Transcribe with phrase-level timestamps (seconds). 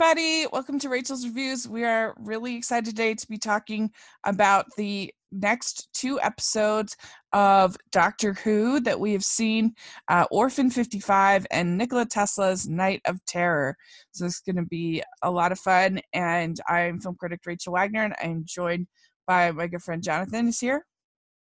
[0.00, 0.46] everybody.
[0.50, 1.68] Welcome to Rachel's Reviews.
[1.68, 3.90] We are really excited today to be talking
[4.24, 6.96] about the next two episodes
[7.34, 9.74] of Doctor Who that we have seen
[10.08, 13.76] uh, Orphan 55 and Nikola Tesla's Night of Terror.
[14.12, 16.00] So, this is going to be a lot of fun.
[16.14, 18.86] And I'm film critic Rachel Wagner, and I'm joined
[19.26, 20.86] by my good friend Jonathan, is here.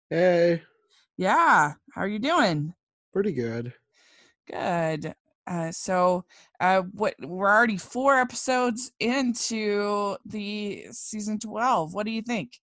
[0.09, 0.63] Hey.
[1.15, 1.73] Yeah.
[1.93, 2.73] How are you doing?
[3.13, 3.73] Pretty good.
[4.49, 5.13] Good.
[5.51, 6.23] Uh, so
[6.61, 12.57] uh, what we're already four episodes into the season 12 what do you think?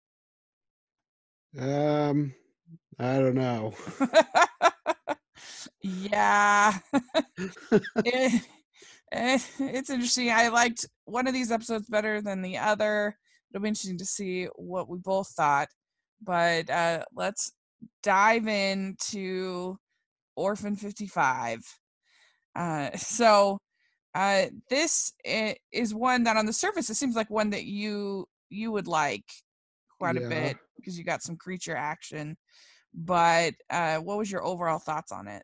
[1.60, 2.34] Um
[3.00, 3.74] i don't know.
[5.88, 6.80] Yeah.
[7.38, 7.52] It,
[9.12, 10.32] it, it's interesting.
[10.32, 13.16] I liked one of these episodes better than the other.
[13.52, 15.68] It'll be interesting to see what we both thought
[16.22, 17.52] but uh, let's
[18.04, 19.78] dive into
[20.36, 21.62] orphan 55
[22.56, 23.58] uh, so
[24.14, 25.14] uh, this
[25.74, 29.26] is one that on the surface it seems like one that you you would like
[30.00, 30.28] quite yeah.
[30.28, 32.38] a bit because you got some creature action.
[32.94, 35.44] But uh, what was your overall thoughts on it?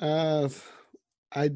[0.00, 0.48] Uh,
[1.34, 1.50] I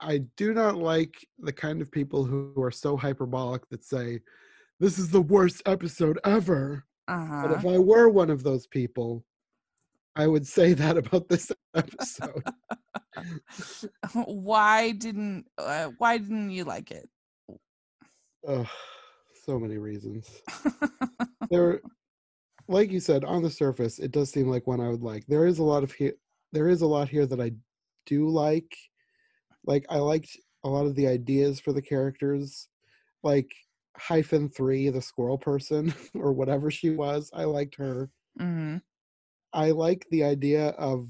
[0.00, 4.20] I do not like the kind of people who are so hyperbolic that say
[4.80, 6.84] this is the worst episode ever.
[7.08, 7.42] Uh-huh.
[7.42, 9.24] But if I were one of those people,
[10.16, 12.42] I would say that about this episode.
[14.14, 17.08] why didn't uh, Why didn't you like it?
[18.46, 18.66] Oh,
[19.44, 20.28] so many reasons.
[21.50, 21.80] there,
[22.68, 25.26] like you said, on the surface, it does seem like one I would like.
[25.26, 26.14] There is a lot of here.
[26.52, 27.52] There is a lot here that I
[28.06, 28.74] do like.
[29.66, 32.68] Like I liked a lot of the ideas for the characters,
[33.22, 33.50] like
[33.96, 37.30] hyphen three, the squirrel person or whatever she was.
[37.34, 38.10] I liked her.
[38.40, 38.78] Mm-hmm.
[39.52, 41.08] I like the idea of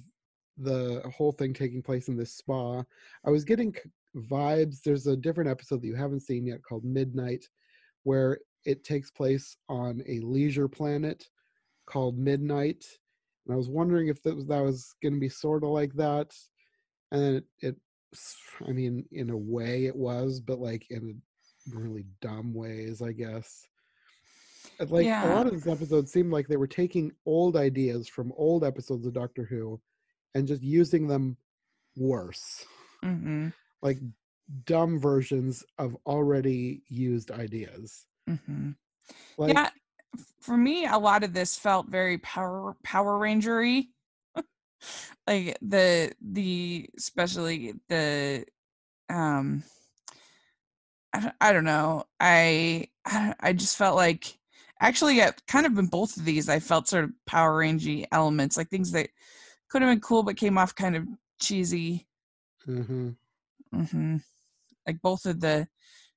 [0.56, 2.82] the whole thing taking place in this spa.
[3.26, 3.74] I was getting
[4.16, 4.82] vibes.
[4.84, 7.44] There's a different episode that you haven't seen yet called Midnight,
[8.04, 11.24] where it takes place on a leisure planet
[11.86, 12.84] called Midnight.
[13.46, 16.32] And I was wondering if that was, was going to be sort of like that.
[17.12, 17.76] And it, it,
[18.66, 21.20] I mean, in a way it was, but like in
[21.72, 23.66] really dumb ways, I guess
[24.88, 25.30] like yeah.
[25.30, 29.06] a lot of these episodes seemed like they were taking old ideas from old episodes
[29.06, 29.80] of Doctor Who
[30.34, 31.36] and just using them
[31.96, 32.64] worse.
[33.04, 33.48] Mm-hmm.
[33.82, 33.98] Like
[34.64, 38.06] dumb versions of already used ideas.
[38.28, 38.70] Mm-hmm.
[39.36, 39.70] Like, yeah,
[40.40, 43.88] for me, a lot of this felt very power Power Rangery.
[45.26, 48.44] like the the especially the
[49.08, 49.62] um
[51.12, 54.38] I, I don't know I I just felt like
[54.80, 58.56] actually yeah, kind of in both of these i felt sort of power rangey elements
[58.56, 59.08] like things that
[59.68, 61.06] could have been cool but came off kind of
[61.40, 62.06] cheesy
[62.66, 63.10] mm-hmm.
[63.74, 64.16] Mm-hmm.
[64.86, 65.66] like both of the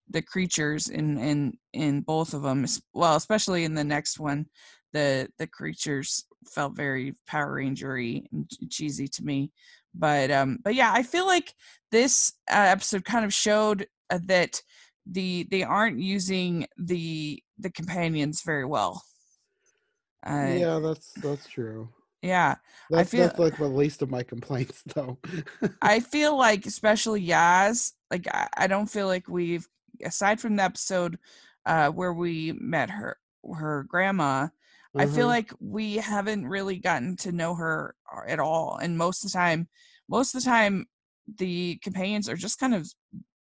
[0.10, 4.48] the creatures in in in both of them well especially in the next one
[4.92, 9.52] the the creatures felt very power rangery and cheesy to me
[9.96, 11.54] but um but yeah i feel like
[11.92, 14.62] this uh, episode kind of showed uh, that
[15.06, 19.04] the they aren't using the the companions very well.
[20.26, 21.90] Uh, yeah, that's that's true.
[22.22, 22.56] Yeah,
[22.90, 25.18] that's, I feel that's like the least of my complaints, though.
[25.82, 29.68] I feel like, especially Yaz, like I, I, don't feel like we've,
[30.06, 31.18] aside from the episode
[31.66, 33.18] uh, where we met her
[33.54, 35.02] her grandma, mm-hmm.
[35.02, 35.28] I feel mm-hmm.
[35.28, 38.80] like we haven't really gotten to know her uh, at all.
[38.82, 39.68] And most of the time,
[40.08, 40.86] most of the time,
[41.40, 42.88] the companions are just kind of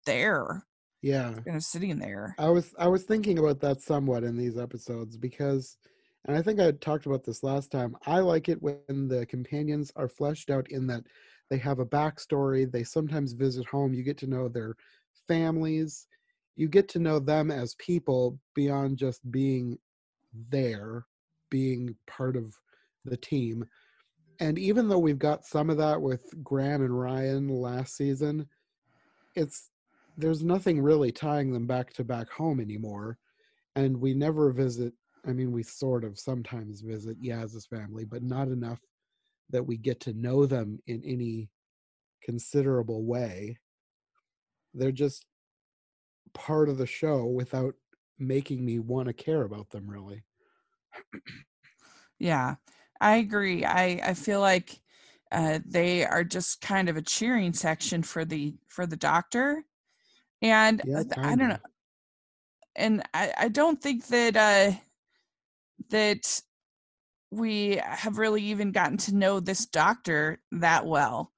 [0.06, 0.64] there
[1.02, 1.34] yeah.
[1.46, 2.36] kind of sitting there.
[2.38, 5.78] I was i was thinking about that somewhat in these episodes because
[6.26, 9.92] and i think i talked about this last time i like it when the companions
[9.96, 11.04] are fleshed out in that
[11.50, 14.76] they have a backstory they sometimes visit home you get to know their
[15.28, 16.08] families
[16.56, 19.78] you get to know them as people beyond just being
[20.50, 21.06] there
[21.50, 22.54] being part of
[23.06, 23.66] the team.
[24.40, 28.48] And even though we've got some of that with gran and ryan last season
[29.36, 29.70] it's
[30.20, 33.18] there's nothing really tying them back to back home anymore.
[33.76, 34.94] And we never visit
[35.28, 38.80] i mean we sort of sometimes visit yaz's family but not enough
[39.50, 41.50] that we get to know them in any
[42.24, 43.58] considerable way.
[44.74, 45.26] They're just
[46.34, 47.74] part of the show without
[48.18, 50.24] making me want to care about them really.
[52.20, 52.56] Yeah
[53.02, 53.64] i agree.
[53.64, 54.82] I i feel like
[55.32, 59.64] uh, they are just kind of a cheering section for the for the doctor
[60.42, 61.58] and yeah, I don't know.
[62.76, 64.78] And I, I don't think that uh
[65.90, 66.42] that
[67.32, 71.32] we have really even gotten to know this doctor that well.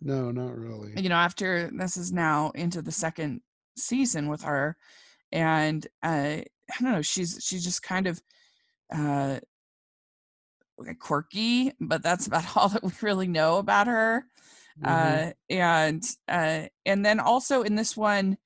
[0.00, 0.92] No, not really.
[0.96, 3.40] you know after this is now into the second
[3.76, 4.76] season with her
[5.32, 6.44] and uh i
[6.80, 8.20] don't know she's she's just kind of
[8.94, 9.38] uh
[11.00, 14.24] quirky but that's about all that we really know about her
[14.82, 15.28] Mhm.
[15.28, 18.38] uh and uh and then also in this one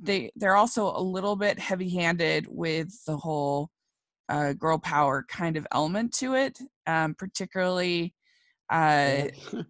[0.00, 3.70] they they're also a little bit heavy handed with the whole
[4.28, 8.14] uh girl power kind of element to it um particularly
[8.70, 9.24] uh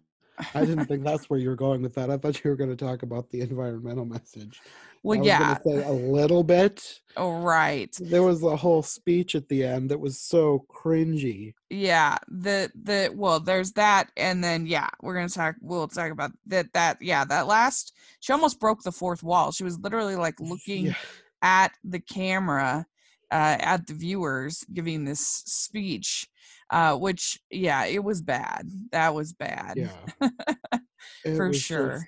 [0.53, 2.09] I didn't think that's where you were going with that.
[2.09, 4.61] I thought you were going to talk about the environmental message.
[5.03, 6.99] Well yeah say a little bit.
[7.17, 11.53] oh, right There was a whole speech at the end that was so cringy.
[11.69, 16.31] yeah the the well there's that and then yeah we're gonna talk we'll talk about
[16.47, 20.39] that that yeah that last she almost broke the fourth wall she was literally like
[20.39, 20.93] looking Yeah.
[21.41, 22.85] at the camera
[23.31, 26.27] uh at the viewers giving this speech
[26.69, 30.29] uh which yeah it was bad that was bad Yeah.
[31.35, 32.05] For was sure just-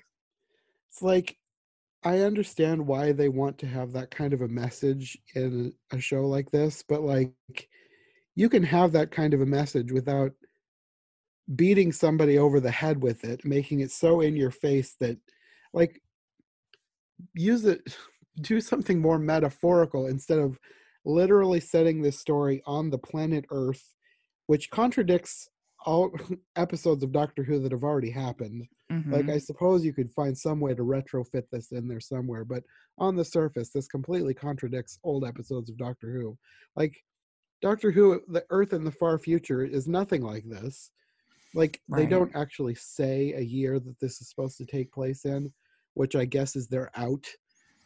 [0.90, 1.36] it's like
[2.04, 6.26] I understand why they want to have that kind of a message in a show
[6.26, 7.32] like this, but like
[8.34, 10.32] you can have that kind of a message without
[11.56, 15.16] beating somebody over the head with it, making it so in your face that
[15.72, 16.02] like
[17.34, 17.96] use it
[18.40, 20.58] do something more metaphorical instead of
[21.04, 23.94] literally setting this story on the planet Earth,
[24.46, 25.48] which contradicts
[25.84, 26.10] all
[26.56, 28.66] episodes of Doctor Who that have already happened.
[29.10, 29.34] Like Mhm.
[29.34, 32.64] I suppose you could find some way to retrofit this in there somewhere, but
[32.98, 36.38] on the surface, this completely contradicts old episodes of Doctor Who.
[36.76, 36.96] Like
[37.60, 40.90] Doctor Who, the Earth in the far future is nothing like this.
[41.54, 45.52] Like they don't actually say a year that this is supposed to take place in,
[45.94, 47.26] which I guess is they're out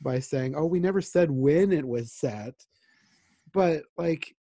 [0.01, 2.55] by saying, "Oh, we never said when it was set."
[3.53, 4.35] But like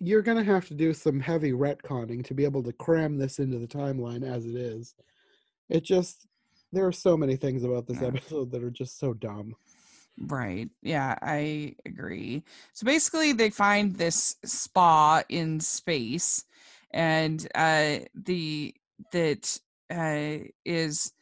[0.00, 3.38] you're going to have to do some heavy retconning to be able to cram this
[3.38, 4.94] into the timeline as it is.
[5.68, 6.26] It just
[6.72, 9.54] there are so many things about this episode that are just so dumb.
[10.18, 10.68] Right.
[10.82, 12.42] Yeah, I agree.
[12.72, 16.44] So basically they find this spa in space
[16.92, 18.74] and uh the
[19.12, 19.58] that
[19.94, 21.12] uh is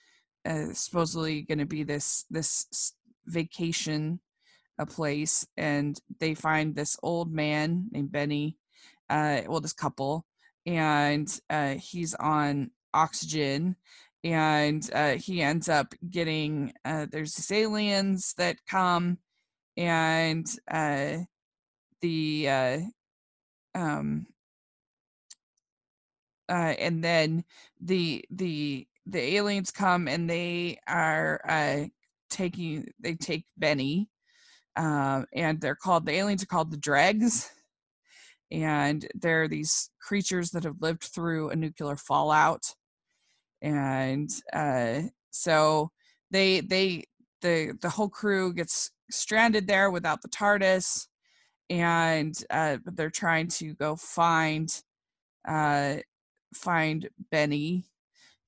[0.48, 2.94] uh, supposedly going to be this this
[3.26, 4.20] vacation
[4.78, 8.56] a place and they find this old man named Benni
[9.10, 10.24] uh well this couple
[10.66, 13.76] and uh he's on oxygen
[14.24, 19.18] and uh he ends up getting uh there's these aliens that come
[19.76, 21.18] and uh
[22.00, 22.78] the uh
[23.74, 24.26] um
[26.48, 27.44] uh and then
[27.80, 31.84] the the the aliens come and they are uh
[32.30, 34.08] taking they take Benni
[34.76, 37.50] and they're called the aliens are called the dregs
[38.50, 42.74] and they're these creatures that have lived through a nuclear fallout.
[43.60, 45.90] And uh so
[46.30, 47.04] they they
[47.42, 51.06] the the whole crew gets stranded there without the TARDIS
[51.70, 54.68] and uh but they're trying to go find
[55.46, 55.96] uh
[56.54, 57.84] find Benni.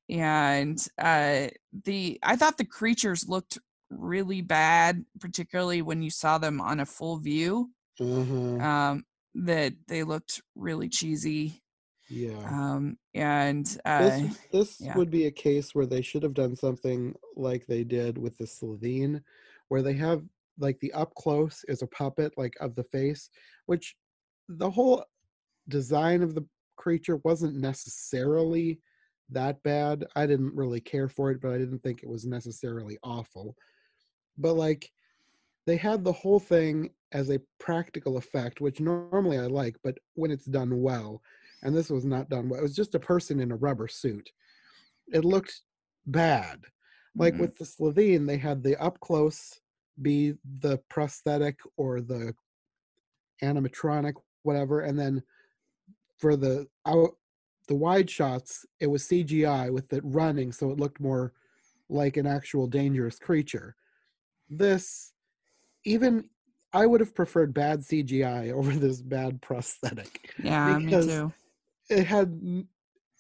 [0.09, 1.49] And uh
[1.85, 3.59] the I thought the creatures looked
[3.91, 7.71] really bad particularly when you saw them on a full view.
[8.01, 8.67] Uh-huh.
[8.67, 9.05] um
[9.35, 11.63] that they looked really cheesy
[12.09, 12.39] Yeah.
[12.49, 14.97] um and uh this this yeah.
[14.97, 18.45] would be a case where they should have done something like they did with the
[18.45, 19.23] Slitheen,
[19.69, 20.23] where they have
[20.59, 23.31] like the up close is a puppet like of the face,
[23.67, 23.95] which
[24.49, 25.05] the whole
[25.69, 26.45] design of the
[26.77, 28.81] creature wasn't necessarily
[29.31, 30.05] that bad.
[30.17, 33.55] I didn't really care for it, but I didn't think it was necessarily awful.
[34.37, 34.91] But like
[35.67, 40.31] they had the whole thing as a practical effect, which normally I like, but when
[40.31, 41.23] it's done well,
[41.63, 42.61] and this was not done well.
[42.61, 44.31] It was just a person in a rubber suit.
[45.13, 45.61] It looked
[46.07, 46.61] bad.
[47.17, 47.41] Like mhm.
[47.41, 49.61] with the Slitheen, they had the up close
[50.01, 52.35] be the prosthetic or the
[53.43, 55.23] animatronic, whatever, and then
[56.19, 57.11] for the out
[57.69, 61.33] the wide shots, it was CGI with it running, so it looked more
[61.89, 63.77] like an actual dangerous creature.
[64.49, 65.10] This,
[65.85, 66.29] even
[66.73, 71.33] I would have preferred bad CGI over this bad prosthetic yeah me too.
[71.89, 72.41] it had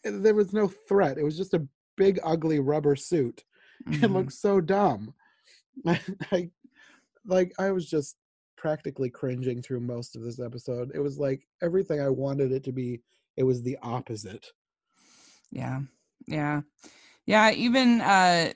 [0.05, 1.19] there was no threat.
[1.19, 3.45] It was just a big ugly rubber suit.
[3.87, 4.13] It Mhm.
[4.13, 5.15] looked so dumb.
[5.87, 6.51] I,
[7.27, 8.17] like i was just
[8.57, 10.91] practically cringing through most of this episode.
[10.95, 13.01] It was like everything i wanted it to be
[13.37, 14.47] it was the opposite.
[15.51, 15.81] Yeah.
[16.27, 16.63] Yeah.
[17.27, 18.53] Yeah even uh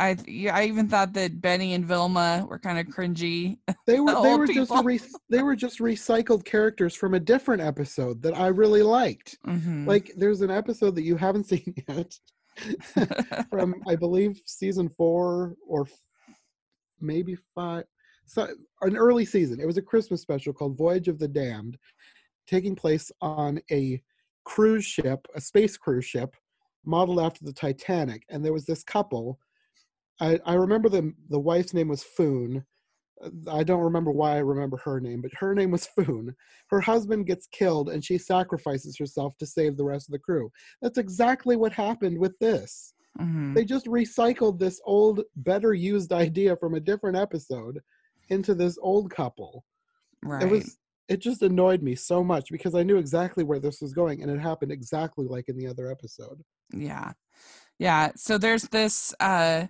[0.00, 4.12] i yeah, i even thought that benni and vilma were kind of cringy they were
[4.12, 8.36] they old were just re- they were just recycled characters from a different episode that
[8.36, 9.86] i really liked Mhm.
[9.86, 12.12] like there's an episode that you haven't seen yet
[13.50, 15.92] from I believe season four or f-
[17.00, 17.84] maybe five.
[18.26, 18.48] So
[18.82, 19.60] an early season.
[19.60, 21.78] It was a Christmas special called Voyage of the Damned,
[22.46, 24.02] taking place on a
[24.44, 26.34] cruise ship, a space cruise ship,
[26.84, 28.24] modeled after the Titanic.
[28.28, 29.38] And there was this couple.
[30.20, 32.64] I, I remember the the wife's name was Foon.
[33.22, 36.34] Uh, I don't remember why I remember her name, but her name was Foon.
[36.68, 40.50] Her husband gets killed and she sacrifices herself to save the rest of the crew.
[40.82, 42.94] That's exactly what happened with this.
[43.18, 43.54] Mhm.
[43.54, 47.80] They just recycled this old, better used idea from a different episode
[48.28, 49.64] into this old couple.
[50.22, 50.42] Right.
[50.42, 53.92] It was it just annoyed me so much because I knew exactly where this was
[53.92, 56.40] going and it happened exactly like in the other episode.
[56.72, 57.12] yeah
[57.80, 59.66] yeah so there's this uh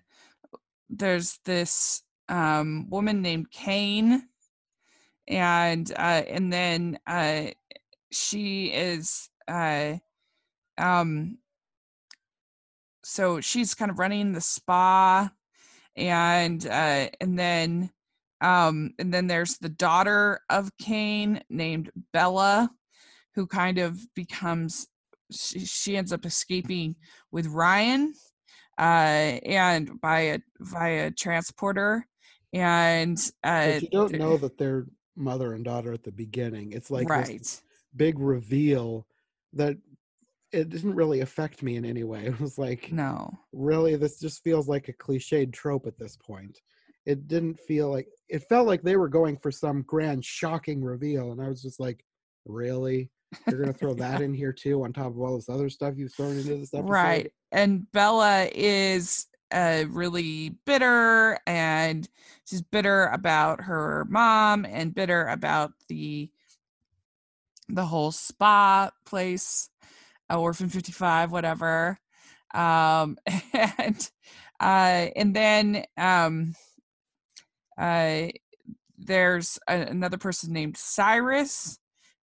[0.90, 4.22] there's this um woman named Kane
[5.28, 7.46] and uh and then uh
[8.10, 9.94] she is uh
[10.76, 11.38] um
[13.02, 15.30] so she's kind of running the spa
[15.96, 17.90] and uh and then
[18.40, 22.70] um and then there's the daughter of Kane named Bella
[23.34, 24.88] who kind of becomes
[25.30, 26.96] she, she ends up escaping
[27.30, 28.14] with Ryan
[28.80, 32.06] uh and by a via transporter
[32.52, 36.72] and uh But you don't know that they're mother and daughter at the beginning.
[36.72, 37.62] It's like right this
[37.94, 39.06] big reveal
[39.52, 39.76] that
[40.52, 42.24] it didn't really affect me in any way.
[42.26, 46.58] It was like no really this just feels like a cliched trope at this point
[47.06, 51.32] it didn't feel like it felt like they were going for some grand shocking reveal
[51.32, 52.04] and i was just like
[52.46, 53.10] really
[53.48, 56.14] you're gonna throw that in here too on top of all this other stuff you've
[56.14, 57.32] thrown into this episode Right.
[57.52, 62.08] And Bella is uh, really bitter and
[62.44, 66.30] she's bitter about her mom and bitter about the
[67.68, 69.70] the whole spa place,
[70.28, 72.00] uh, Orphan 55, whatever.
[72.52, 73.16] Um,
[73.52, 74.10] and
[74.60, 76.54] uh, and then um,
[77.78, 78.28] uh,
[78.98, 81.78] there's a, another person named Cyrus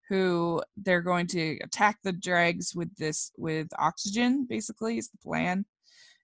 [0.10, 5.66] who they're going to attack the dregs with this with oxygen basically is the plan.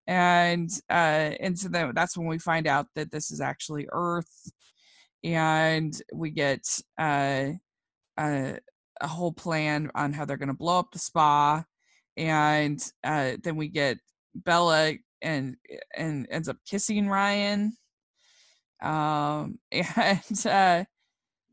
[0.07, 4.51] And uh and so then that's when we find out that this is actually earth
[5.23, 7.51] and we get uh,
[8.17, 8.59] a
[9.01, 11.63] whole plan on how they're going to blow up the spa.
[12.17, 13.97] And uh then we get
[14.35, 15.55] bella and
[15.95, 17.77] and ends up kissing ryan.
[18.81, 20.83] Um and uh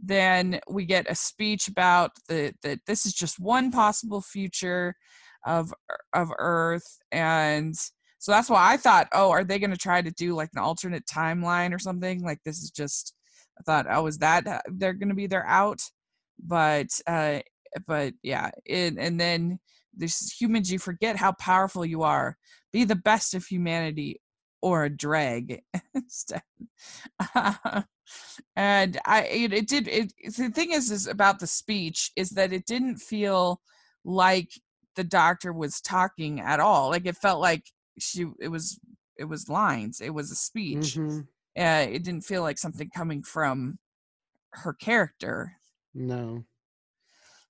[0.03, 4.95] then we get a speech about the that this is just one possible future
[5.47, 5.73] of
[6.15, 7.75] of earth and
[8.19, 10.61] so that's why i thought oh are they going to try to do like an
[10.61, 12.23] alternate timeline or something?
[12.23, 13.15] Like this is just
[13.59, 15.81] i thought oh is that they're going to be their out?
[16.43, 17.41] But uh
[17.87, 19.59] but yeah it, and then
[19.95, 22.37] this humans you forget how powerful you are?
[22.73, 24.21] Be the best of humanity
[24.63, 25.63] or a drag
[25.95, 26.43] instead.
[28.57, 32.53] And i it, it did it the thing is is about the speech is that
[32.53, 33.61] it didn't feel
[34.05, 34.51] like
[34.97, 36.91] the doctor was talking at all.
[36.91, 37.65] Like it felt like
[37.99, 38.81] she it was
[39.17, 40.97] it was lines it was a speech.
[40.97, 41.27] Mhm.
[41.59, 43.79] uh, it didn't feel like something coming from
[44.53, 45.57] her character.
[45.95, 46.45] No.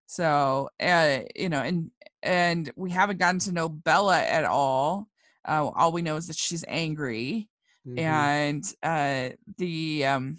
[0.07, 1.91] So uh you know and
[2.23, 5.09] and we haven't gotten to know bella at all
[5.49, 7.49] uh, all we know is that she's angry
[7.87, 7.99] Mhm.
[7.99, 10.37] and uh the um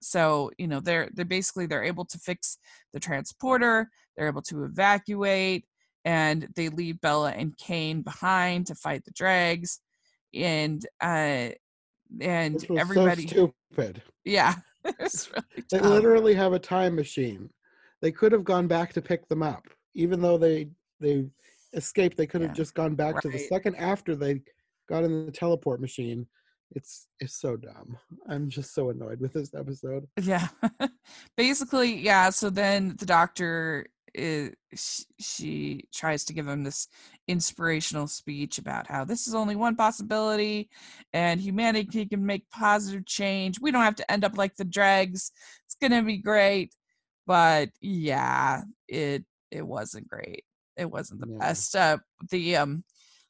[0.00, 2.58] so you know they're they're basically they're able to fix
[2.92, 5.64] the transporter they're able to evacuate
[6.04, 9.80] and they leave bella and kane behind to fight the drags
[10.34, 11.48] and uh
[12.20, 14.02] and everybody so stupid.
[14.24, 17.50] Yeah really they literally have a time machine.
[18.00, 20.68] They could have gone back to pick them up even though they
[21.00, 21.26] they
[21.74, 22.54] escaped they could have Yeah.
[22.54, 24.42] just gone back to the second after they
[24.88, 26.26] got in the teleport machine.
[26.74, 27.96] It's it's so dumb.
[28.28, 30.06] I'm just so annoyed with this episode.
[30.20, 30.48] Yeah.
[31.36, 36.88] Basically yeah so then the doctor is she, she tries to give him this
[37.28, 40.68] inspirational speech about how this is only one possibility
[41.12, 43.60] and humanity can make positive change.
[43.60, 45.30] We don't have to end up like the dregs.
[45.66, 46.74] It's gonna be great.
[47.26, 50.44] But yeah it it wasn't great
[50.78, 51.38] it wasn't the No.
[51.38, 51.98] best uh
[52.30, 52.84] the um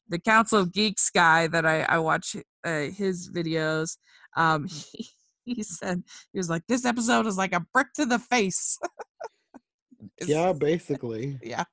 [0.09, 3.97] the council of geeks guy that i i watch uh, his videos
[4.37, 5.09] um he,
[5.45, 6.03] he said
[6.33, 8.79] he was like this episode is like a brick to the face
[10.27, 11.65] yeah basically yeah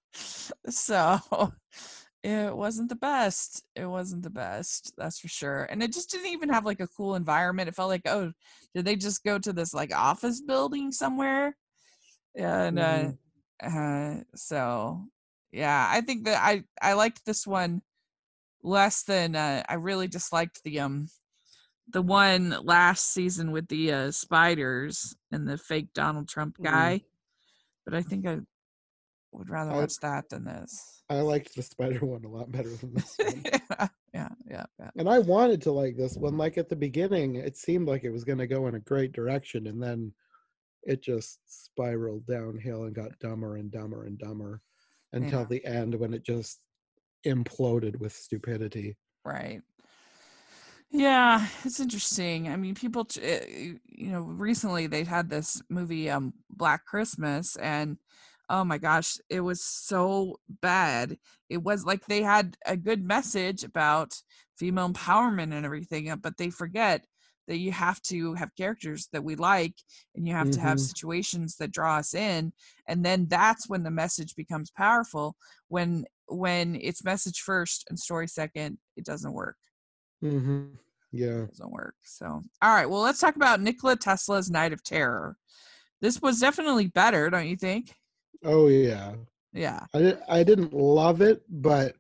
[0.70, 1.20] so
[2.24, 6.32] it wasn't the best it wasn't the best that's for sure and it just didn't
[6.32, 8.32] even have like a cool environment it felt like oh
[8.74, 11.56] did they just go to this like office building somewhere
[12.36, 12.64] Yeah.
[12.64, 13.18] and uh, Mhm.
[13.64, 15.06] uh so
[15.56, 17.82] yeah i think that i i liked this one
[18.64, 21.08] less than uh, I really disliked the um
[21.94, 26.64] the one last season with the uh, spiders and the fake Donald Trump Mm.
[26.64, 27.02] guy.
[27.86, 28.40] But I think I
[29.32, 31.04] would rather I- watch that than this.
[31.12, 33.44] I liked the spider one a lot better than this one.
[33.54, 34.90] yeah, yeah, yeah, yeah.
[34.98, 36.36] and I wanted to like this one.
[36.36, 39.12] Like at the beginning, it seemed like it was going to go in a great
[39.14, 40.12] direction, and then
[40.82, 44.62] it just spiraled downhill and got dumber and dumber and dumber
[45.16, 45.46] until Yeah.
[45.46, 46.62] the end when it just
[47.26, 48.98] imploded with stupidity.
[49.26, 49.62] Right.
[50.92, 52.48] Yeah, it's interesting.
[52.48, 57.98] I mean, people, eh, you know, recently they had this movie, um, Black Christmas, and
[58.50, 61.18] oh my gosh, it was so bad.
[61.50, 64.22] It was like they had a good message about
[64.58, 67.06] female empowerment and everything, uh, but they forget
[67.48, 69.76] that you have to have characters that we like
[70.16, 70.88] and you have to have Mhm.
[70.88, 72.52] situations that draw us in
[72.88, 75.36] and then that's when the message becomes powerful
[75.68, 79.58] when when it's message first and story second it doesn't work
[80.22, 80.66] hmm
[81.12, 81.44] Yeah.
[81.44, 81.96] It doesn't work.
[82.04, 82.26] So,
[82.62, 82.90] all right.
[82.90, 85.38] Well, let's talk about Nikola Tesla's Night of Terror.
[86.02, 87.96] This was definitely better, don't you think?
[88.44, 89.16] Oh yeah.
[89.54, 89.86] Yeah.
[89.94, 91.96] I di- I didn't love it, but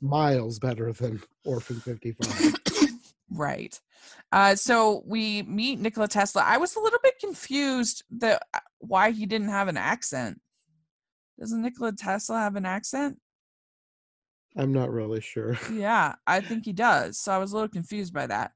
[0.00, 2.54] miles better than Orphan Fifty Five.
[3.34, 3.78] Right.
[4.32, 6.42] Uh, so we meet Nikola Tesla.
[6.44, 10.40] I was a little bit confused that uh, why he didn't have an accent.
[11.38, 13.18] Doesn't Nikola Tesla have an accent?
[14.56, 15.58] I'm not really sure.
[15.72, 17.18] Yeah, I think he does.
[17.18, 18.52] So I was a little confused by that.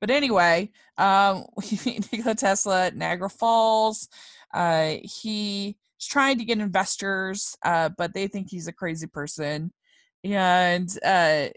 [0.00, 4.08] But anyway, um, we meet Nikola Tesla at Niagara Falls.
[4.52, 9.72] Uh, he's trying to get investors, uh, but they think he's a crazy person.
[10.24, 11.48] And uh,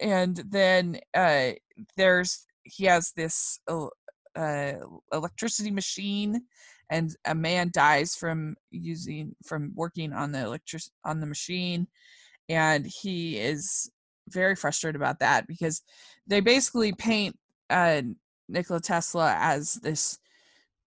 [0.00, 1.52] and then uh,
[1.96, 4.72] there's he has this uh,
[5.12, 6.42] electricity machine,
[6.90, 11.86] and a man dies from using from working on the electric on the machine,
[12.48, 13.90] and he is
[14.28, 15.82] very frustrated about that because
[16.26, 17.36] they basically paint
[17.70, 18.02] uh,
[18.48, 20.18] Nikola Tesla as this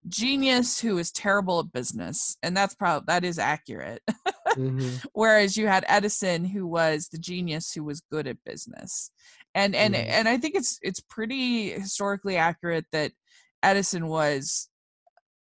[0.08, 4.02] genius who is terrible at business, and that's probably that is accurate.
[4.56, 9.12] hmm Whereas you had Edison, who was the genius who was good at business,
[9.56, 10.08] and and Mhm.
[10.08, 13.12] and I think it's it's pretty historically accurate that
[13.62, 14.70] Edison was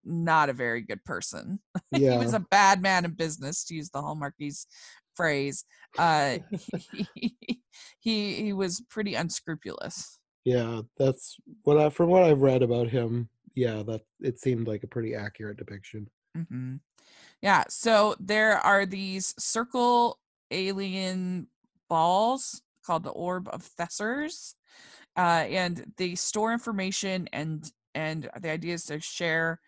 [0.04, 1.60] not a very good person.
[1.92, 2.12] Yeah.
[2.14, 4.66] he was a bad man in business, to use the Hallmarkies
[5.16, 5.66] phrase.
[5.98, 6.40] Uh,
[6.92, 7.08] he,
[8.00, 10.20] he he was pretty unscrupulous.
[10.44, 13.30] Yeah, that's what I from what I've read about him.
[13.56, 16.10] Yeah, that it seemed like a pretty accurate depiction.
[16.50, 16.76] hmm
[17.42, 17.64] Yeah.
[17.70, 20.20] So there are these circle
[20.52, 21.48] alien
[21.90, 24.54] balls called the Orb of Thassa,
[25.18, 29.60] uh, and they store information and and the idea is to share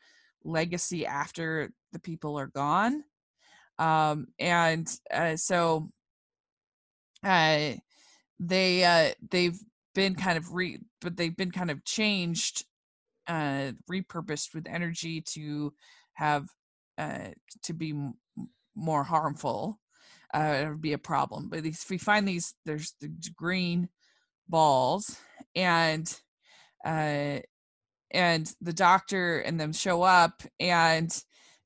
[0.44, 3.04] legacy after the people are gone.
[3.80, 5.90] Um, and uh, so
[7.24, 7.74] uh,
[8.40, 9.60] they uh, they've
[9.96, 12.64] been kind of re but they've been kind of changed
[13.28, 15.74] uh repurposed with energy to
[16.14, 16.46] have
[17.00, 17.30] uh
[17.64, 18.14] to be m-
[18.76, 19.80] more harmful
[20.34, 23.90] uh it would be a problem but if we find these there's the green
[24.50, 25.18] balls
[25.56, 26.20] and
[26.86, 27.40] uh
[28.12, 31.24] and the doctor and them show up and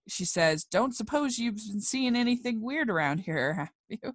[0.07, 4.13] she says don't suppose you've been seeing anything weird around here have you?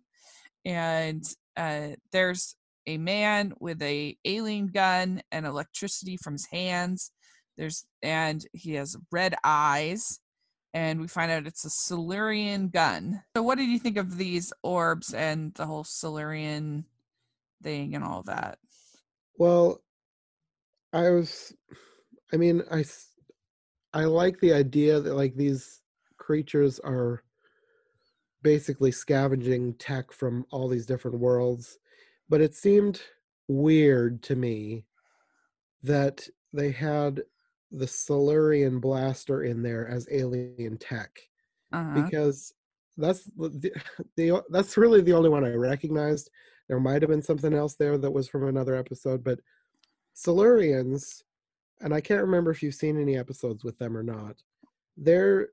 [0.65, 1.25] And
[1.57, 2.57] uh there's
[2.87, 7.11] a man with a alien gun and electricity from his hands.
[7.57, 10.21] There's and he has red eyes
[10.77, 13.23] and we find out it's a Silurian gun.
[13.35, 16.85] So what did you think of these orbs and the whole Silurian
[17.63, 18.59] thing and all that?
[19.39, 19.81] Well,
[20.93, 21.55] I was
[22.31, 22.85] I mean, I,
[23.95, 25.81] I like the idea that like these
[26.19, 27.23] creatures are
[28.43, 31.79] basically scavenging tech from all these different worlds,
[32.29, 33.01] but it seemed
[33.49, 34.85] weird to me
[35.83, 37.23] that they had
[37.71, 41.11] the Silurian blaster in there as alien tech
[41.73, 41.93] Uh-huh.
[41.95, 42.53] because
[42.97, 43.73] that's the, the,
[44.17, 46.31] the that's really the only one I recognized.
[46.69, 49.39] There might have been something else there that was from another episode, but
[50.15, 51.23] Silurians,
[51.81, 54.37] and I can't remember if you've seen any episodes with them or not.
[54.97, 55.49] They're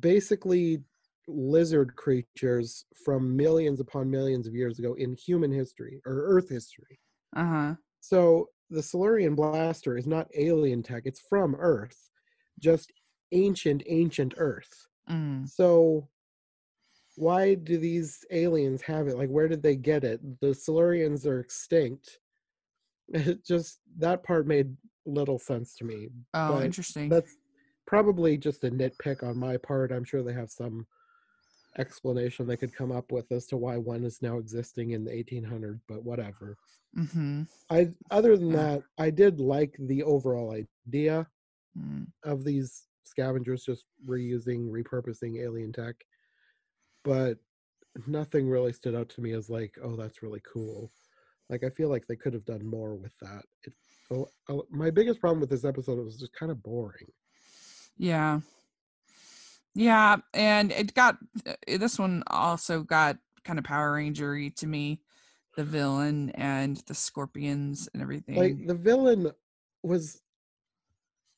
[0.00, 0.82] basically
[1.28, 6.98] lizard creatures from millions upon millions of years ago in human history or Earth history.
[7.36, 7.74] Uh-huh.
[8.00, 12.10] So the Silurian blaster is not alien tech; it's from Earth,
[12.60, 12.92] just
[13.32, 14.86] ancient, ancient Earth.
[15.10, 15.48] Mm.
[15.48, 16.08] So
[17.16, 19.16] why do these aliens have it?
[19.16, 20.20] Like where did they get it?
[20.40, 22.18] The Silurians are extinct.
[23.08, 24.76] It just that part made
[25.06, 26.08] little sense to me.
[26.34, 27.08] Oh, But interesting.
[27.08, 27.36] That's
[27.86, 29.92] probably just a nitpick on my part.
[29.92, 30.86] I'm sure they have some
[31.78, 35.10] explanation they could come up with as to why one is now existing in the
[35.10, 36.56] 1800s, but whatever.
[36.96, 37.42] Mm-hmm.
[37.70, 41.26] I other than that, I did like the overall idea
[41.78, 42.06] Mm.
[42.24, 45.94] of these scavengers just reusing, repurposing alien tech,
[47.04, 47.38] but
[48.06, 50.90] nothing really stood out to me as like, oh, that's really cool.
[51.50, 53.44] Like I feel like they could have done more with that.
[53.64, 53.72] It,
[54.10, 57.06] oh, oh, my biggest problem with this episode was just kind of boring.
[57.98, 58.40] Yeah.
[59.76, 65.00] Yeah, and it got uh, this one also got kind of Power Rangery to me,
[65.54, 68.36] the villain and the scorpions and everything.
[68.36, 69.30] Like the villain
[69.82, 70.22] was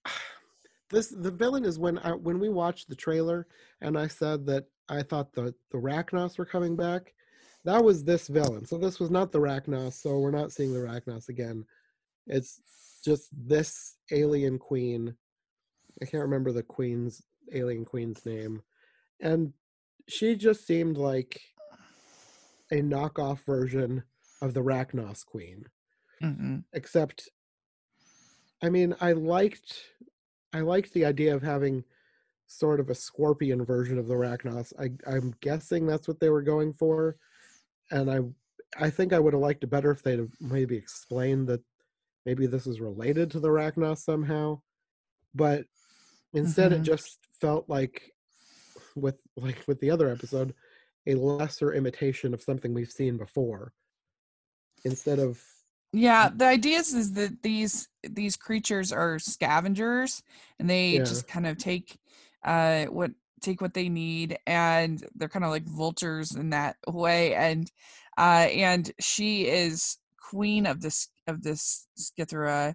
[0.91, 1.09] this.
[1.09, 3.49] The villain is when I when we watched the trailer
[3.81, 7.15] and I said that I thought the the Racnoss were coming back.
[7.65, 8.65] That was this villain.
[8.65, 9.95] So this was not the Racnoss.
[9.95, 11.65] So we're not seeing the Racnoss again.
[12.29, 12.61] It's
[13.05, 15.13] just this alien queen.
[16.01, 17.21] I can't remember the queen's
[17.53, 18.63] alien queen's name,
[19.21, 19.53] and
[20.09, 21.41] she just seemed like
[22.71, 24.03] a knockoff version
[24.43, 25.65] of the Racnoss queen
[26.23, 26.65] Mhm.
[26.73, 27.29] except
[28.63, 29.93] i mean i liked
[30.53, 31.85] i liked the idea of having
[32.47, 34.73] sort of a scorpion version of the Racnoss.
[34.79, 37.17] I, i'm guessing that's what they were going for
[37.91, 38.21] and i
[38.77, 41.63] i think i would have liked it better if they'd have maybe explained that
[42.27, 44.61] maybe this is related to the Racnoss somehow
[45.35, 45.65] but
[46.33, 46.81] instead Mhm.
[46.81, 48.13] it just felt like
[48.97, 50.55] with like with the other episode
[51.07, 53.73] a lesser imitation of something we've seen before
[54.85, 55.43] instead of
[55.93, 60.23] Yeah, the idea is, is that these these creatures are scavengers
[60.59, 61.05] and they Yeah.
[61.05, 61.99] just kind of take
[62.45, 67.35] uh what take what they need and they're kind of like vultures in that way
[67.35, 67.71] and
[68.19, 72.75] uh and she is queen of this of this Skithra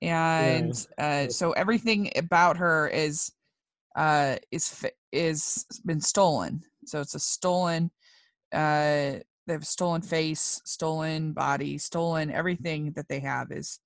[0.00, 3.32] and uh so everything about her is
[3.96, 6.62] uh is is been stolen.
[6.86, 7.90] So it's a stolen
[8.52, 13.80] uh they have a stolen face stolen body stolen everything that they have is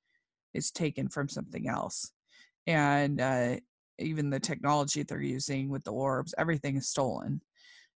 [0.54, 2.12] is taken from something else.
[2.66, 3.56] And uh
[3.98, 7.40] even the technology they're using with the orbs everything is stolen.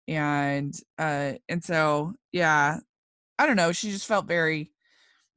[0.07, 2.77] And uh and so yeah
[3.39, 4.71] i don't know she just felt very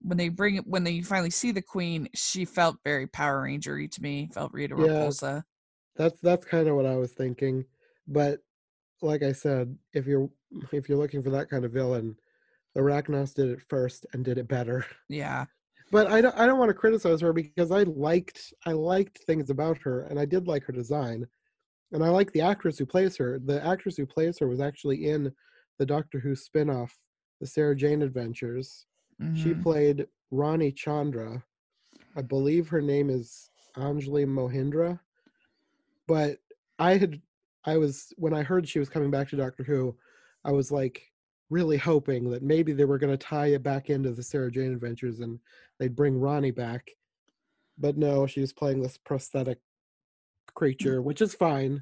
[0.03, 3.91] when they bring it when they finally see the queen she felt very power rangery
[3.91, 4.87] to me felt rita Yeah.
[4.87, 5.43] repulsa
[6.01, 7.63] That's that's kind of what I was thinking.
[8.09, 8.39] But
[9.03, 10.31] like I said, if you're
[10.73, 12.17] if you're looking for that kind of villain,
[12.75, 14.87] the Racnoss did it first and did it better.
[15.11, 15.45] yeah
[15.93, 19.51] But I don't I don't want to criticize her because I liked I liked things
[19.51, 21.27] about her and I did like her design.
[21.93, 23.39] And I like the actress who plays her.
[23.45, 25.31] The actress who plays her was actually in
[25.79, 26.97] the Doctor Who spin-off,
[27.41, 28.87] the Sarah Jane Adventures.
[29.35, 29.63] She mhm.
[29.63, 31.43] played Rani Chandra.
[32.17, 35.01] I believe her name is Anjali Mohindra.
[36.11, 36.39] But
[36.81, 37.23] I had
[37.65, 39.97] I was when I heard she was coming back to Doctor Who,
[40.45, 41.05] I was like
[41.51, 44.73] really hoping that maybe they were going to tie it back into the Sarah Jane
[44.73, 45.39] Adventures and
[45.79, 46.91] they'd bring Rani back.
[47.79, 50.55] But no, she's playing this prosthetic mm.
[50.55, 51.81] creature, which is fine.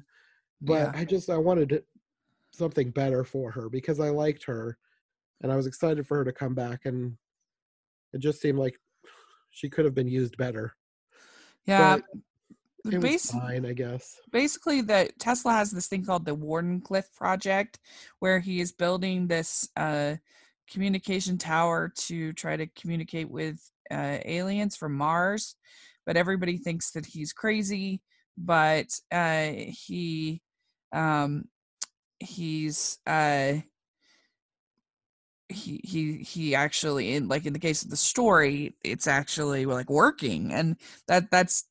[0.61, 0.91] But Yeah.
[0.93, 1.83] I just I wanted
[2.51, 4.77] something better for her because I liked her
[5.41, 7.17] and I was excited for her to come back and
[8.13, 8.79] it just seemed like
[9.49, 10.75] she could have been used better.
[11.65, 12.03] yeah But
[12.85, 14.17] it base fine, I guess.
[14.31, 17.79] basically the tesla has this thing called the wardenclyffe project
[18.19, 20.15] where he is building this uh
[20.71, 23.59] communication tower to try to communicate with
[23.91, 25.55] uh aliens from mars
[26.05, 28.01] but everybody thinks that he's crazy
[28.37, 30.41] but uh he
[30.93, 31.45] um
[32.19, 33.53] he's uh
[35.51, 39.89] he he he actually in like in the case of the story it's actually like
[39.89, 40.75] working and
[41.07, 41.65] that that's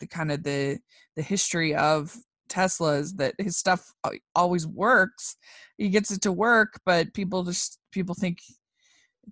[0.00, 0.78] the kind of the
[1.16, 2.14] the history of
[2.48, 3.92] tesla is that his stuff
[4.34, 5.36] always works
[5.78, 8.38] he gets it to work but people just people think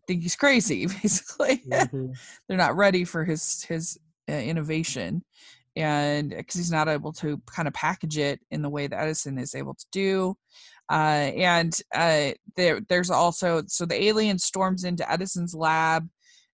[0.07, 2.15] think he's crazy basically Mhm.
[2.47, 5.25] they're not ready for his his uh, innovation
[5.77, 9.39] and because he's not able to kind of package it in the way that edison
[9.39, 10.37] is able to do
[10.91, 16.09] uh, and uh, there there's also so the alien storms into edison's lab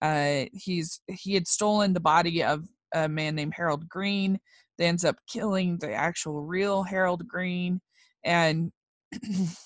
[0.01, 4.39] uh, he's he had stolen the body of a man named harold green
[4.77, 7.81] that ends up killing the actual real harold green
[8.23, 8.71] and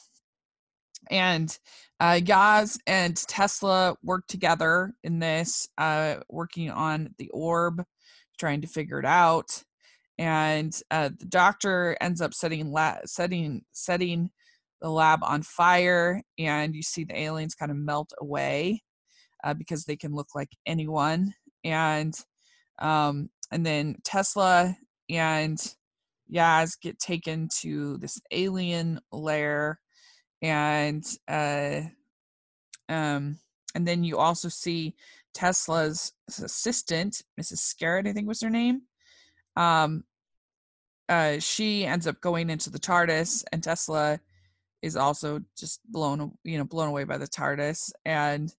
[1.12, 1.58] and
[2.00, 7.84] uh, Yaz and Tesla work together in this, uh, working on the orb,
[8.40, 9.64] trying to figure it out.
[10.18, 14.30] And uh, the doctor ends up setting la- setting setting
[14.82, 18.84] the lab on fire, and you see the aliens kind of melt away
[19.44, 21.34] uh, because they can look like anyone.
[21.64, 22.14] And
[22.84, 24.78] um, and then Tesla
[25.10, 25.58] and
[26.32, 29.80] Yaz get taken to this alien lair
[30.42, 31.82] and uh,
[32.90, 33.40] um,
[33.76, 34.94] and then you also see
[35.34, 37.74] Tesla's assistant, Mrs.
[37.74, 38.82] Skerritt, I think was her name.
[39.56, 40.04] Um,
[41.10, 44.20] uh, she ends up going into the TARDIS, and Tesla
[44.82, 47.92] is also just blown, you know, blown away by the TARDIS.
[48.06, 48.54] And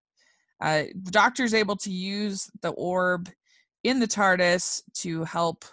[0.61, 3.31] uh, the Doctor is able to use the orb
[3.85, 5.65] in the TARDIS to help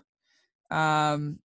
[0.70, 1.40] um,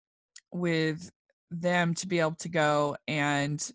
[0.52, 1.10] with
[1.50, 3.72] them to be able to go and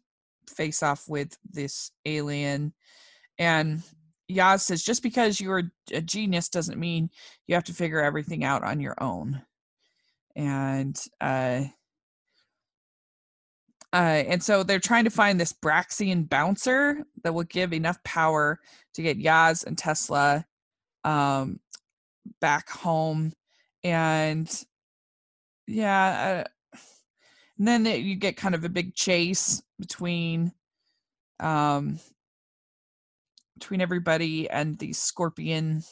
[0.50, 2.74] face off with this alien.
[3.40, 3.82] And
[4.30, 7.10] Yaz says, just because you're a genius doesn't mean
[7.48, 9.42] you have to figure everything out on your own.
[10.36, 11.64] And uh,
[13.94, 18.60] uh, and so they're trying to find this Braxian bouncer that will give enough power
[18.94, 20.46] to get Yaz and Tesla
[21.04, 21.60] um,
[22.40, 23.34] back home.
[23.84, 24.50] And
[25.68, 26.78] yeah, uh,
[27.58, 30.52] and then it, you get kind of a big chase between
[31.40, 32.00] um,
[33.62, 35.84] between everybody and these scorpion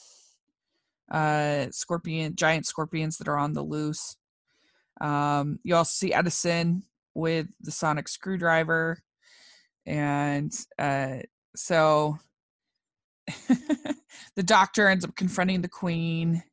[1.12, 4.15] uh scorpion giant scorpions that are on the loose
[5.02, 9.00] um you also see edison with the sonic screwdriver
[9.86, 11.18] and uh
[11.56, 12.18] so
[14.36, 16.44] the doctor ends up confronting the queen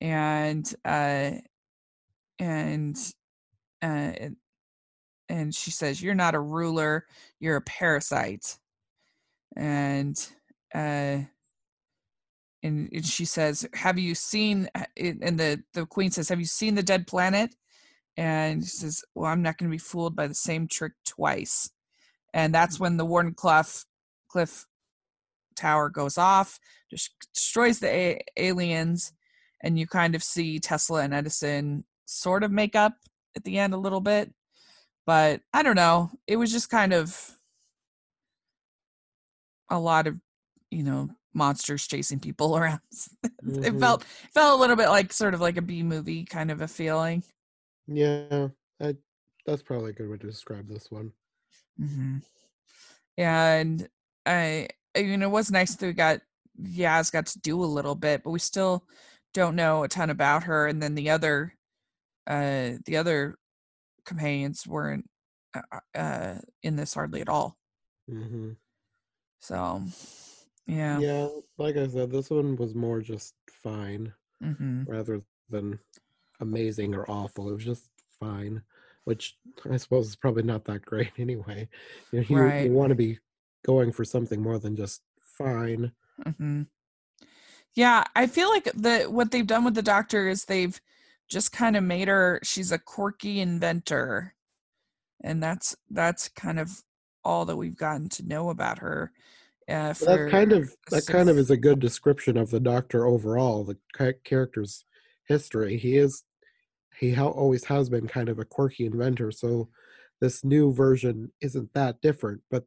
[0.00, 1.30] and uh
[2.38, 2.96] and
[3.82, 4.12] uh
[5.28, 7.06] and she says you're not a ruler
[7.40, 8.58] you're a parasite.
[9.56, 10.16] And
[10.74, 11.24] uh
[12.62, 16.74] and, and she says have you seen and the the queen says have you seen
[16.74, 17.54] the dead planet?
[18.16, 21.70] And he says well i'm not going to be fooled by the same trick twice.
[22.34, 23.86] And that's when the Wardenclyffe
[24.28, 24.66] cliff
[25.56, 26.58] tower goes off
[26.90, 29.12] just destroys the a- aliens
[29.62, 32.94] and you kind of see tesla and edison sort of make up
[33.36, 34.32] at the end a little bit
[35.06, 37.36] but i don't know it was just kind of
[39.70, 40.16] a lot of
[40.70, 42.80] you know monsters chasing people around
[43.24, 43.64] mm-hmm.
[43.64, 46.62] it felt felt a little bit like sort of like a b movie kind of
[46.62, 47.22] a feeling
[47.86, 48.48] yeah
[48.80, 48.96] I,
[49.46, 51.12] that's probably a good way to describe this one
[51.80, 52.18] mm-hmm.
[53.18, 53.88] and
[54.24, 56.20] i you know it was nice that we got
[56.60, 58.84] yaz got to do a little bit but we still
[59.34, 61.54] don't know a ton about her and then the other
[62.26, 63.36] uh the other
[64.04, 65.08] companions weren't
[65.54, 67.56] uh, uh in this hardly at all
[68.10, 68.52] mm-hmm.
[69.46, 69.80] So,
[70.66, 70.98] yeah.
[70.98, 74.82] Yeah, like I said, this one was more just fine mm-hmm.
[74.86, 75.78] rather than
[76.40, 77.48] amazing or awful.
[77.50, 78.62] It was just fine,
[79.04, 79.36] which
[79.70, 81.68] I suppose is probably not that great anyway.
[82.10, 82.64] You, know, you, right.
[82.66, 83.20] you want to be
[83.66, 85.02] going for something more than just
[85.36, 85.92] fine.
[86.24, 86.62] Mm-hmm.
[87.74, 90.80] Yeah, I feel like the what they've done with the doctor is they've
[91.28, 94.36] just kind of made her she's a quirky inventor
[95.22, 96.70] and that's that's kind of
[97.24, 99.12] all that we've gotten to know about her.
[99.68, 101.08] Uh, that kind of that six...
[101.08, 103.64] kind of is a good description of the Doctor overall.
[103.64, 103.76] The
[104.24, 104.84] character's
[105.26, 105.76] history.
[105.76, 106.22] He is
[106.98, 109.32] he ha- always has been kind of a quirky inventor.
[109.32, 109.68] So
[110.20, 112.42] this new version isn't that different.
[112.50, 112.64] But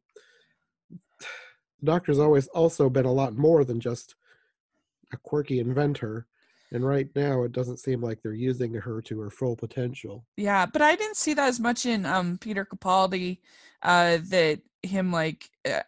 [1.20, 1.26] the
[1.86, 4.16] Doctor's always also been a lot more than just
[5.14, 6.28] a quirky inventor.
[6.72, 10.24] And right now, it doesn't seem like they're using her to her full potential.
[10.38, 13.40] Yeah, but I didn't see that as much in um, Peter Capaldi.
[13.82, 15.82] Uh, that him like uh,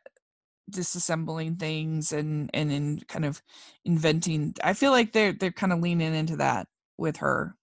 [0.71, 3.41] disassembling things and and in kind of
[3.85, 4.55] inventing.
[4.63, 6.67] I feel like they're they're kind of leaning into that
[6.97, 7.55] with her.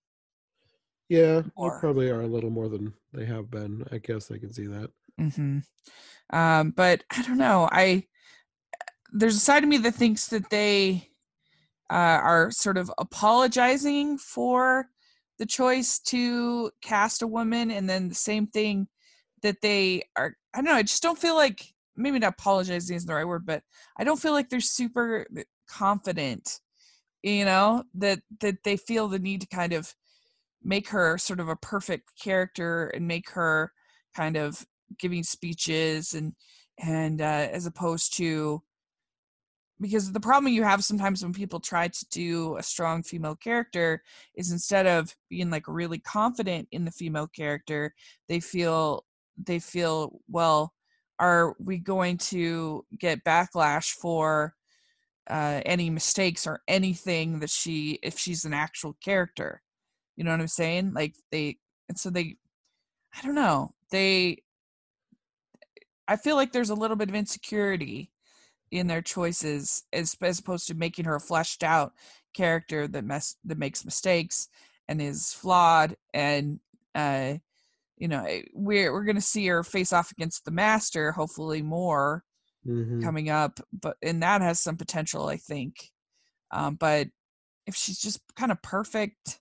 [1.09, 3.85] Yeah, they probably are a little more than they have been.
[3.91, 4.91] I guess I can see that.
[5.19, 5.59] Mm-hmm.
[6.31, 7.69] Um, but I don't know.
[7.71, 8.05] I
[9.13, 11.09] there's a side of me that thinks that they
[11.91, 14.89] uh, are sort of apologizing for
[15.39, 18.89] the choice to cast a woman and then the same thing
[19.43, 23.07] that they are i don't know i just don't feel like maybe not apologizing isn't
[23.07, 23.63] the right word but
[23.99, 25.27] i don't feel like they're super
[25.69, 26.61] confident
[27.23, 29.95] you know that that they feel the need to kind of
[30.63, 33.73] make her sort of a perfect character and make her
[34.15, 34.67] kind of
[34.99, 36.33] giving speeches and
[36.79, 38.63] and uh, as opposed to
[39.81, 44.03] because the problem you have sometimes when people try to do a strong female character
[44.35, 47.95] is instead of being like really confident in the female character
[48.29, 49.05] they feel
[49.45, 50.73] they feel well
[51.19, 54.55] are we going to get backlash for
[55.29, 59.63] uh, any mistakes or anything that she if she's an actual character?
[60.17, 60.93] You know what i'm saying?
[60.95, 62.37] Like they and so they
[63.17, 63.75] i don't know.
[63.91, 64.43] They
[66.09, 68.11] i feel like there's a little bit of insecurity
[68.71, 71.93] in their choices as, as opposed to making her a fleshed out
[72.35, 74.49] character that mess that makes mistakes
[74.89, 76.61] and is flawed and
[76.95, 77.35] uh
[77.97, 82.25] you know eh, we're we're gonna see her face off against the master hopefully more
[82.67, 83.03] Mhm.
[83.03, 85.91] coming up but and that has some potential i think
[86.51, 87.09] um but
[87.67, 89.41] if she's just kind of perfect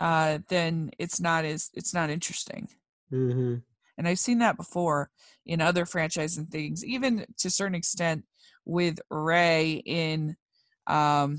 [0.00, 2.68] uh then it's not as it's not interesting
[3.12, 3.62] Mhm.
[3.98, 5.10] And i've seen that before
[5.46, 8.24] in other franchise and things even to a certain extent
[8.64, 10.36] with Rey in
[10.86, 11.38] um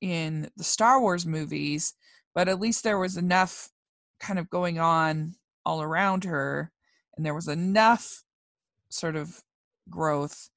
[0.00, 1.94] in the star wars movies
[2.34, 3.68] but at least there was enough
[4.18, 5.34] kind of going on
[5.64, 6.70] all around her
[7.16, 8.22] and there was enough
[8.88, 9.42] sort of
[9.88, 10.48] growth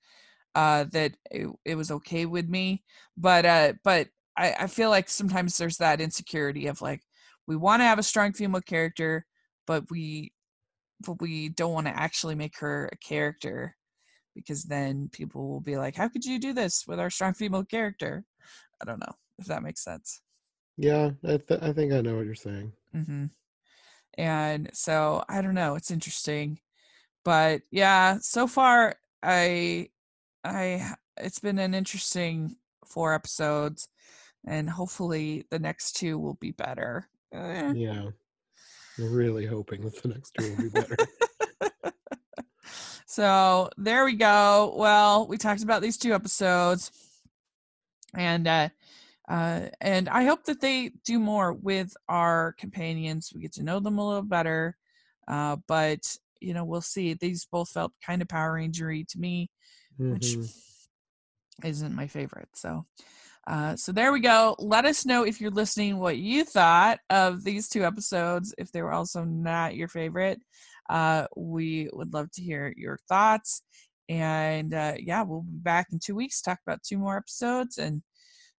[0.55, 2.83] uh that it, it was okay with me
[3.17, 7.01] but uh but I, I feel like sometimes there's that insecurity of like
[7.47, 9.25] we want to have a strong female character
[9.67, 10.31] but we
[11.01, 13.75] but we don't want to actually make her a character
[14.35, 17.63] because then people will be like how could you do this with our strong female
[17.63, 18.23] character
[18.81, 20.21] i don't know if that makes sense
[20.77, 22.73] Yeah, I th- I think I know what you're saying.
[22.95, 23.25] Mm-hmm.
[24.17, 25.75] And so I don't know.
[25.75, 26.59] It's interesting,
[27.23, 28.17] but yeah.
[28.21, 29.89] So far, I,
[30.43, 33.87] I, it's been an interesting four episodes,
[34.45, 37.07] and hopefully the next two will be better.
[37.33, 37.73] Eh.
[37.75, 38.09] Yeah.
[38.97, 40.97] Really hoping that the next two will be better.
[43.07, 44.73] so there we go.
[44.77, 46.91] Well, we talked about these two episodes,
[48.15, 48.69] and uh,
[49.27, 53.31] uh, and I hope that they do more with our companions.
[53.33, 54.77] We get to know them a little better,
[55.27, 57.13] uh, but you know we'll see.
[57.15, 59.49] These both felt kind of Power Rangery to me,
[59.97, 60.53] which Mhm.
[61.63, 62.49] isn't my favorite.
[62.53, 62.85] So.
[63.45, 64.55] Uh, so there we go.
[64.59, 68.53] Let us know if you're listening what you thought of these two episodes.
[68.57, 70.41] If they were also not your favorite,
[70.89, 73.63] uh, we would love to hear your thoughts.
[74.07, 76.41] And uh, yeah, we'll be back in two weeks.
[76.41, 78.01] Talk about two more episodes, and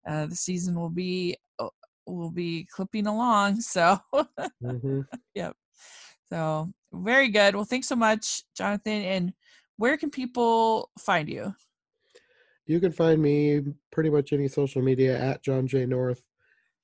[0.08, 1.68] uh, the season will be uh,
[2.06, 3.60] will be clipping along.
[3.60, 3.98] So
[4.62, 5.06] Mhm.
[6.30, 7.54] so very good.
[7.54, 9.02] Well, thanks so much, Jonathan.
[9.02, 9.32] And
[9.76, 11.54] where can people find you?
[12.66, 16.22] You can find me pretty much any social media at John J North,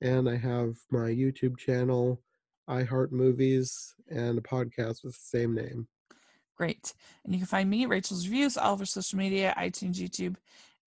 [0.01, 2.21] and I have my YouTube channel,
[2.69, 5.87] iHeart Movies, and a podcast with the same name.
[6.55, 6.93] Great.
[7.25, 10.35] And you can find me, Rachel's Reviews, all over social media, iTunes, YouTube,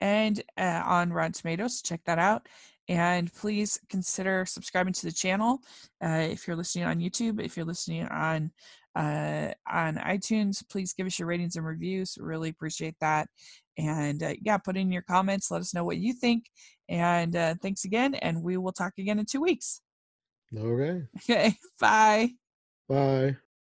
[0.01, 1.83] and uh, on Rotten Tomatoes.
[1.83, 2.49] Check that out.
[2.89, 5.61] And please consider subscribing to the channel
[6.05, 7.43] uh, if you're listening on YouTube.
[7.43, 8.53] If you're listening on
[8.95, 12.17] uh, on iTunes, please give us your ratings and reviews.
[12.21, 13.29] Really appreciate that.
[13.77, 15.51] And uh, yeah, put in your comments.
[15.51, 16.45] Let us know what you think.
[16.89, 18.15] And uh, thanks again.
[18.15, 19.81] And we will talk again in two weeks.
[20.57, 21.03] Okay.
[21.19, 21.57] Okay.
[21.81, 22.31] Bye.
[22.89, 23.37] Bye.